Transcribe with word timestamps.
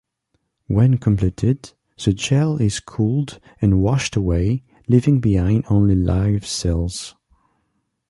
When 0.65 0.97
completed, 0.97 1.73
the 2.03 2.13
gel 2.13 2.57
is 2.57 2.79
cooled 2.79 3.39
and 3.61 3.83
washed 3.83 4.15
away, 4.15 4.63
leaving 4.87 5.19
behind 5.19 5.65
only 5.69 5.93
live 5.93 6.43
cells. 6.43 7.13